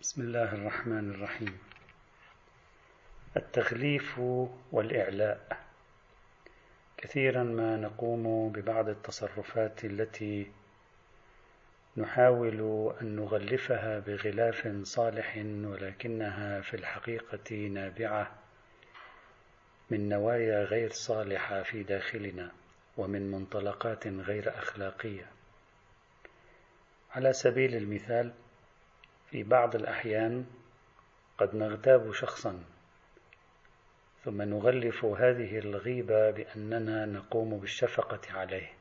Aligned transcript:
بسم 0.00 0.22
الله 0.22 0.54
الرحمن 0.54 1.10
الرحيم. 1.10 1.58
التغليف 3.36 4.18
والإعلاء. 4.72 5.58
كثيرا 6.96 7.42
ما 7.42 7.76
نقوم 7.76 8.52
ببعض 8.52 8.88
التصرفات 8.88 9.84
التي 9.84 10.50
نحاول 11.96 12.92
أن 13.02 13.16
نغلفها 13.16 13.98
بغلاف 13.98 14.68
صالح 14.82 15.36
ولكنها 15.64 16.60
في 16.60 16.74
الحقيقة 16.74 17.54
نابعة 17.54 18.38
من 19.90 20.08
نوايا 20.08 20.64
غير 20.64 20.90
صالحة 20.90 21.62
في 21.62 21.82
داخلنا 21.82 22.52
ومن 22.96 23.30
منطلقات 23.30 24.06
غير 24.06 24.58
أخلاقية. 24.58 25.26
على 27.10 27.32
سبيل 27.32 27.74
المثال 27.74 28.32
في 29.30 29.42
بعض 29.42 29.74
الأحيان 29.74 30.46
قد 31.38 31.54
نغتاب 31.54 32.12
شخصا 32.12 32.62
ثم 34.24 34.42
نغلف 34.42 35.04
هذه 35.04 35.58
الغيبة 35.58 36.30
بأننا 36.30 37.06
نقوم 37.06 37.58
بالشفقة 37.58 38.20
عليه. 38.30 38.72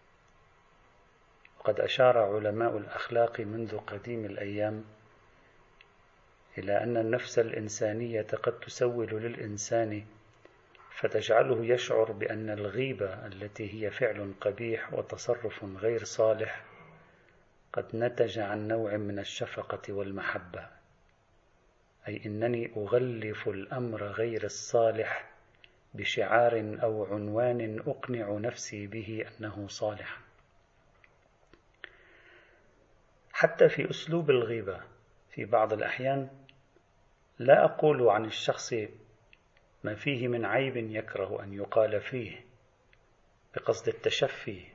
وقد 1.59 1.79
أشار 1.79 2.17
علماء 2.17 2.77
الأخلاق 2.77 3.39
منذ 3.39 3.77
قديم 3.77 4.25
الأيام 4.25 4.83
إلى 6.57 6.83
أن 6.83 6.97
النفس 6.97 7.39
الإنسانية 7.39 8.27
قد 8.43 8.59
تسول 8.59 9.07
للإنسان 9.07 10.05
فتجعله 10.91 11.65
يشعر 11.65 12.11
بأن 12.11 12.49
الغيبة 12.49 13.27
التي 13.27 13.73
هي 13.73 13.91
فعل 13.91 14.33
قبيح 14.41 14.93
وتصرف 14.93 15.63
غير 15.63 16.03
صالح 16.03 16.63
قد 17.77 17.95
نتج 17.95 18.39
عن 18.39 18.67
نوع 18.67 18.97
من 18.97 19.19
الشفقة 19.19 19.93
والمحبة 19.93 20.67
أي 22.07 22.25
إنني 22.25 22.71
أغلف 22.77 23.47
الأمر 23.47 24.03
غير 24.03 24.43
الصالح 24.43 25.29
بشعار 25.93 26.77
أو 26.83 27.05
عنوان 27.05 27.79
أقنع 27.79 28.37
نفسي 28.37 28.87
به 28.87 29.25
أنه 29.39 29.67
صالح. 29.67 30.19
حتى 33.33 33.69
في 33.69 33.89
أسلوب 33.89 34.29
الغيبة 34.29 34.81
في 35.29 35.45
بعض 35.45 35.73
الأحيان 35.73 36.29
لا 37.39 37.65
أقول 37.65 38.09
عن 38.09 38.25
الشخص 38.25 38.73
ما 39.83 39.95
فيه 39.95 40.27
من 40.27 40.45
عيب 40.45 40.77
يكره 40.77 41.43
أن 41.43 41.53
يقال 41.53 42.01
فيه 42.01 42.45
بقصد 43.55 43.87
التشفي 43.87 44.65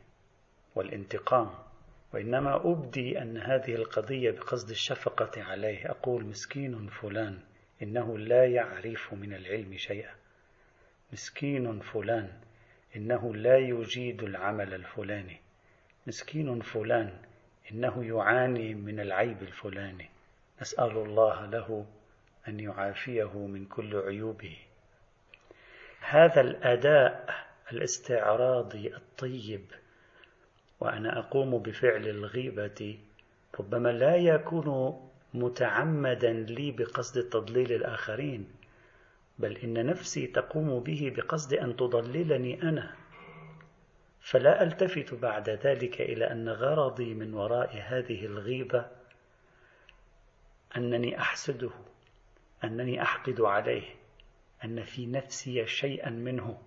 والانتقام. 0.75 1.72
وإنما 2.13 2.57
أبدي 2.57 3.23
أن 3.23 3.37
هذه 3.37 3.75
القضية 3.75 4.31
بقصد 4.31 4.71
الشفقة 4.71 5.43
عليه. 5.43 5.91
أقول 5.91 6.25
مسكين 6.25 6.87
فلان 6.87 7.39
إنه 7.83 8.19
لا 8.19 8.47
يعرف 8.47 9.15
من 9.15 9.35
العلم 9.35 9.77
شيئا. 9.77 10.15
مسكين 11.13 11.81
فلان 11.81 12.33
إنه 12.97 13.35
لا 13.35 13.59
يجيد 13.59 14.23
العمل 14.23 14.75
الفلاني. 14.75 15.41
مسكين 16.07 16.61
فلان 16.61 17.19
إنه 17.73 18.05
يعاني 18.05 18.75
من 18.75 19.01
العيب 19.01 19.43
الفلاني. 19.43 20.09
نسأل 20.61 20.91
الله 20.97 21.47
له 21.47 21.87
أن 22.49 22.61
يعافيه 22.61 23.47
من 23.47 23.65
كل 23.65 23.97
عيوبه. 23.97 24.57
هذا 26.01 26.41
الأداء 26.41 27.35
الاستعراضي 27.73 28.97
الطيب 28.97 29.65
وأنا 30.83 31.19
أقوم 31.19 31.59
بفعل 31.59 32.09
الغيبة 32.09 32.99
ربما 33.61 33.89
لا 33.89 34.17
يكون 34.17 35.01
متعمدا 35.35 36.33
لي 36.33 36.71
بقصد 36.71 37.29
تضليل 37.29 37.73
الآخرين 37.73 38.49
بل 39.39 39.57
إن 39.57 39.87
نفسي 39.87 40.27
تقوم 40.27 40.81
به 40.81 41.13
بقصد 41.17 41.55
أن 41.55 41.77
تضللني 41.77 42.63
أنا. 42.63 42.95
فلا 44.21 44.63
ألتفت 44.63 45.15
بعد 45.15 45.51
ذلك 45.51 46.01
إلى 46.01 46.33
أن 46.33 46.49
غرضي 46.49 47.15
من 47.15 47.35
وراء 47.35 47.83
هذه 47.87 48.27
الغيبة 48.27 48.87
أنني 50.77 51.19
أحسده 51.19 51.71
أنني 52.65 53.03
أحقد 53.03 53.41
عليه 53.41 53.85
أن 54.65 54.83
في 54.83 55.07
نفسي 55.07 55.67
شيئا 55.67 56.11
منه 56.11 56.59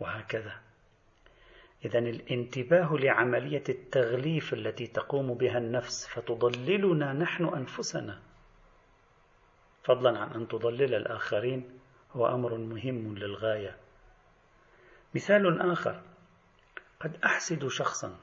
وهكذا. 0.00 0.65
اذا 1.86 1.98
الانتباه 1.98 2.92
لعملية 2.92 3.64
التغليف 3.68 4.52
التي 4.52 4.86
تقوم 4.86 5.34
بها 5.34 5.58
النفس 5.58 6.08
فتضللنا 6.08 7.12
نحن 7.12 7.44
أنفسنا. 7.44 8.22
فضلا 9.84 10.18
عن 10.18 10.32
أن 10.32 10.48
تضلل 10.48 10.94
الآخرين 10.94 11.78
هو 12.12 12.26
أمر 12.26 12.58
مهم 12.58 13.18
للغاية. 13.18 13.76
مثال 15.14 15.60
آخر 15.72 16.02
قد 17.00 17.16
أحسد 17.24 17.68
شخصا 17.68 18.16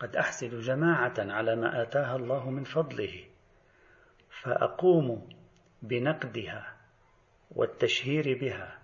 قد 0.00 0.16
أحسد 0.16 0.54
جماعة 0.54 1.14
على 1.18 1.56
ما 1.56 1.82
آتاها 1.82 2.16
الله 2.16 2.50
من 2.50 2.64
فضله 2.64 3.24
فأقوم 4.42 5.28
بنقدها 5.82 6.76
والتشهير 7.50 8.38
بها 8.40 8.78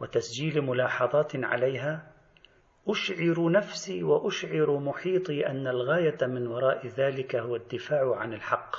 وتسجيل 0.00 0.60
ملاحظات 0.60 1.36
عليها 1.36 2.11
أشعر 2.88 3.50
نفسي 3.50 4.02
وأشعر 4.02 4.78
محيطي 4.78 5.46
أن 5.46 5.66
الغاية 5.66 6.18
من 6.22 6.46
وراء 6.46 6.86
ذلك 6.86 7.36
هو 7.36 7.56
الدفاع 7.56 8.16
عن 8.16 8.34
الحق 8.34 8.76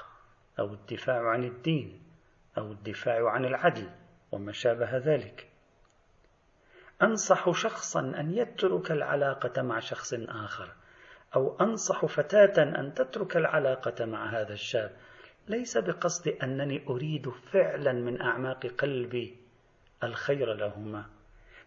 أو 0.59 0.73
الدفاع 0.73 1.29
عن 1.29 1.43
الدين 1.43 2.01
أو 2.57 2.71
الدفاع 2.71 3.29
عن 3.29 3.45
العدل 3.45 3.89
وما 4.31 4.51
شابه 4.51 4.97
ذلك. 4.97 5.49
أنصح 7.01 7.51
شخصا 7.51 7.99
أن 7.99 8.33
يترك 8.37 8.91
العلاقة 8.91 9.61
مع 9.61 9.79
شخص 9.79 10.13
آخر 10.13 10.73
أو 11.35 11.57
أنصح 11.61 12.05
فتاة 12.05 12.63
أن 12.63 12.93
تترك 12.93 13.37
العلاقة 13.37 14.05
مع 14.05 14.41
هذا 14.41 14.53
الشاب. 14.53 14.91
ليس 15.47 15.77
بقصد 15.77 16.27
أنني 16.27 16.85
أريد 16.87 17.29
فعلا 17.29 17.93
من 17.93 18.21
أعماق 18.21 18.65
قلبي 18.65 19.37
الخير 20.03 20.53
لهما 20.53 21.05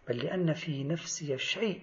بل 0.07 0.17
لأن 0.17 0.53
في 0.53 0.83
نفسي 0.83 1.37
شيء 1.37 1.81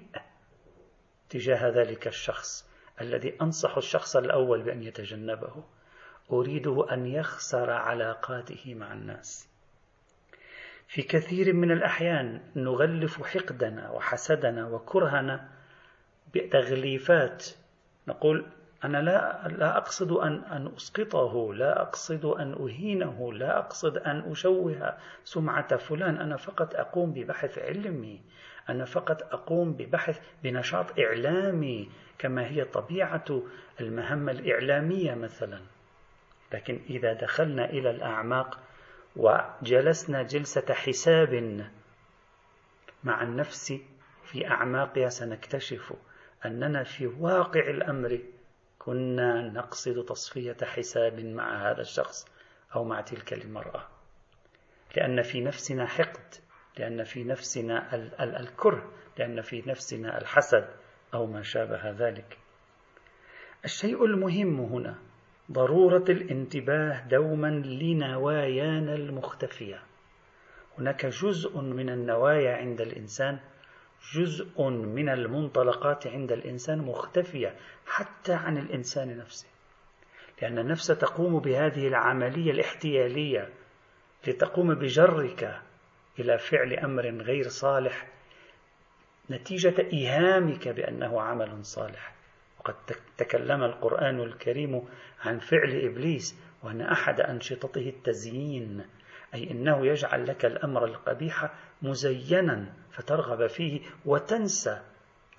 تجاه 1.28 1.68
ذلك 1.68 2.06
الشخص 2.06 2.70
الذي 3.00 3.34
أنصح 3.42 3.76
الشخص 3.76 4.16
الأول 4.16 4.62
بأن 4.62 4.82
يتجنبه 4.82 5.64
أريده 6.32 6.86
أن 6.92 7.06
يخسر 7.06 7.70
علاقاته 7.70 8.74
مع 8.74 8.92
الناس. 8.92 9.48
في 10.88 11.02
كثير 11.02 11.52
من 11.52 11.70
الأحيان 11.70 12.40
نغلف 12.56 13.22
حقدنا 13.22 13.90
وحسدنا 13.90 14.66
وكرهنا 14.66 15.48
بتغليفات. 16.34 17.46
نقول 18.08 18.46
أنا 18.84 18.98
لا 18.98 19.48
لا 19.48 19.76
أقصد 19.76 20.12
أن 20.12 20.32
أن 20.32 20.72
أسقطه، 20.76 21.54
لا 21.54 21.82
أقصد 21.82 22.24
أن 22.24 22.52
أهينه، 22.52 23.32
لا 23.32 23.58
أقصد 23.58 23.98
أن 23.98 24.30
أشوه 24.30 24.96
سمعة 25.24 25.76
فلان، 25.76 26.16
أنا 26.16 26.36
فقط 26.36 26.74
أقوم 26.74 27.12
ببحث 27.12 27.58
علمي، 27.58 28.20
أنا 28.68 28.84
فقط 28.84 29.22
أقوم 29.22 29.72
ببحث 29.72 30.20
بنشاط 30.42 30.98
إعلامي 30.98 31.90
كما 32.18 32.46
هي 32.46 32.64
طبيعة 32.64 33.42
المهمة 33.80 34.32
الإعلامية 34.32 35.14
مثلا. 35.14 35.60
لكن 36.52 36.80
إذا 36.90 37.12
دخلنا 37.12 37.70
إلى 37.70 37.90
الأعماق 37.90 38.60
وجلسنا 39.16 40.22
جلسة 40.22 40.74
حساب 40.74 41.64
مع 43.04 43.22
النفس 43.22 43.74
في 44.24 44.48
أعماقها 44.48 45.08
سنكتشف 45.08 45.92
أننا 46.46 46.84
في 46.84 47.06
واقع 47.06 47.60
الأمر 47.60 48.20
كنا 48.78 49.42
نقصد 49.42 50.04
تصفية 50.04 50.56
حساب 50.62 51.20
مع 51.20 51.70
هذا 51.70 51.80
الشخص 51.80 52.28
أو 52.74 52.84
مع 52.84 53.00
تلك 53.00 53.32
المرأة 53.32 53.88
لأن 54.96 55.22
في 55.22 55.40
نفسنا 55.40 55.86
حقد 55.86 56.34
لأن 56.78 57.04
في 57.04 57.24
نفسنا 57.24 57.94
الكره 58.40 58.92
لأن 59.18 59.40
في 59.40 59.62
نفسنا 59.66 60.18
الحسد 60.20 60.68
أو 61.14 61.26
ما 61.26 61.42
شابه 61.42 61.90
ذلك. 61.90 62.38
الشيء 63.64 64.04
المهم 64.04 64.60
هنا 64.60 64.98
ضرورة 65.52 66.04
الانتباه 66.08 67.08
دوما 67.08 67.50
لنوايانا 67.50 68.94
المختفية. 68.94 69.82
هناك 70.78 71.06
جزء 71.06 71.60
من 71.60 71.90
النوايا 71.90 72.56
عند 72.56 72.80
الإنسان 72.80 73.38
جزء 74.14 74.62
من 74.68 75.08
المنطلقات 75.08 76.06
عند 76.06 76.32
الإنسان 76.32 76.78
مختفية 76.78 77.54
حتى 77.86 78.32
عن 78.32 78.58
الإنسان 78.58 79.18
نفسه. 79.18 79.48
لأن 80.42 80.58
النفس 80.58 80.86
تقوم 80.86 81.40
بهذه 81.40 81.88
العملية 81.88 82.50
الاحتيالية 82.50 83.48
لتقوم 84.26 84.74
بجرك 84.74 85.60
إلى 86.18 86.38
فعل 86.38 86.72
أمر 86.72 87.22
غير 87.22 87.48
صالح 87.48 88.06
نتيجة 89.30 89.74
إيهامك 89.92 90.68
بأنه 90.68 91.20
عمل 91.20 91.64
صالح. 91.64 92.14
وقد 92.58 92.74
تكلم 93.18 93.62
القرآن 93.62 94.20
الكريم 94.20 94.88
عن 95.20 95.38
فعل 95.38 95.80
إبليس 95.84 96.40
وأن 96.62 96.80
أحد 96.80 97.20
أنشطته 97.20 97.88
التزيين 97.88 98.84
أي 99.34 99.50
أنه 99.50 99.86
يجعل 99.86 100.26
لك 100.26 100.44
الأمر 100.44 100.84
القبيح 100.84 101.50
مزينا 101.82 102.72
فترغب 102.92 103.46
فيه 103.46 103.80
وتنسى 104.04 104.80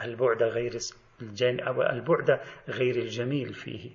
البعد 0.01 0.44
غير 0.44 0.77
أو 1.42 1.81
البعد 1.81 2.39
غير 2.69 2.95
الجميل 2.95 3.54
فيه. 3.54 3.92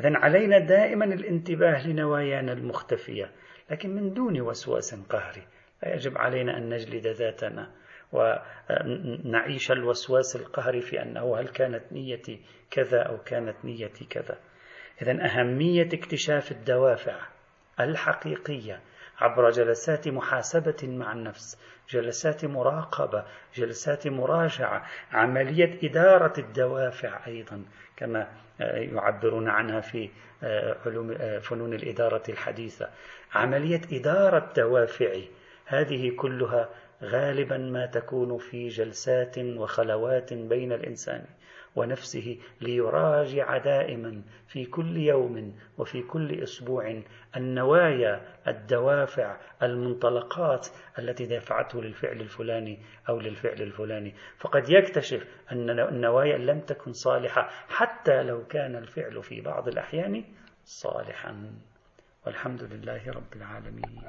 إذا 0.00 0.16
علينا 0.16 0.58
دائما 0.58 1.04
الانتباه 1.04 1.86
لنوايانا 1.86 2.52
المختفية 2.52 3.30
لكن 3.70 3.90
من 3.90 4.14
دون 4.14 4.40
وسواس 4.40 4.94
قهري. 4.94 5.42
يجب 5.82 6.18
علينا 6.18 6.58
أن 6.58 6.68
نجلد 6.68 7.06
ذاتنا. 7.06 7.70
ونعيش 8.12 9.70
الوسواس 9.70 10.36
القهري 10.36 10.80
في 10.80 11.02
أنه 11.02 11.36
هل 11.36 11.48
كانت 11.48 11.92
نيتي 11.92 12.40
كذا 12.70 13.02
أو 13.02 13.18
كانت 13.18 13.64
نيتي 13.64 14.04
كذا. 14.04 14.38
إذا 15.02 15.24
أهمية 15.24 15.88
اكتشاف 15.92 16.52
الدوافع 16.52 17.18
الحقيقية 17.80 18.80
عبر 19.18 19.50
جلسات 19.50 20.08
محاسبة 20.08 20.76
مع 20.82 21.12
النفس 21.12 21.60
جلسات 21.90 22.44
مراقبة 22.44 23.24
جلسات 23.54 24.06
مراجعة 24.06 24.86
عملية 25.12 25.78
إدارة 25.90 26.32
الدوافع 26.40 27.26
أيضا 27.26 27.64
كما 27.96 28.28
يعبرون 28.60 29.48
عنها 29.48 29.80
في 29.80 30.10
علوم 30.86 31.14
فنون 31.40 31.74
الإدارة 31.74 32.22
الحديثة. 32.28 32.90
عملية 33.34 33.80
إدارة 33.92 34.52
دوافعي 34.56 35.28
هذه 35.66 36.16
كلها 36.16 36.68
غالبا 37.02 37.58
ما 37.58 37.86
تكون 37.86 38.38
في 38.38 38.68
جلسات 38.68 39.38
وخلوات 39.38 40.34
بين 40.34 40.72
الإنسان 40.72 41.24
ونفسه 41.76 42.38
ليراجع 42.60 43.58
دائما 43.58 44.22
في 44.48 44.64
كل 44.64 44.96
يوم 44.96 45.58
وفي 45.78 46.02
كل 46.02 46.42
أسبوع 46.42 47.02
النوايا 47.36 48.20
الدوافع 48.48 49.36
المنطلقات 49.62 50.68
التي 50.98 51.26
دفعته 51.26 51.82
للفعل 51.82 52.20
الفلاني 52.20 52.78
أو 53.08 53.20
للفعل 53.20 53.62
الفلاني. 53.62 54.14
فقد 54.38 54.70
يكتشف 54.70 55.26
أن 55.52 55.70
النوايا 55.70 56.38
لم 56.38 56.60
تكن 56.60 56.92
صالحة 56.92 57.48
حتى 57.68 58.22
لو 58.22 58.46
كان 58.46 58.76
الفعل 58.76 59.22
في 59.22 59.40
بعض 59.40 59.68
الأحيان 59.68 60.24
صالحا. 60.64 61.50
والحمد 62.26 62.62
لله 62.62 63.10
رب 63.10 63.32
العالمين. 63.36 64.02